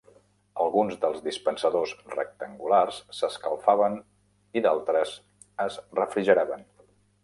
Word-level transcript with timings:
Alguns 0.63 0.95
dels 1.03 1.19
dispensadors 1.27 1.93
rectangulars 2.15 2.99
s'escalfaven 3.19 4.01
i 4.63 4.67
d'altres 4.69 5.17
es 5.69 5.83
refrigeraven. 6.05 6.71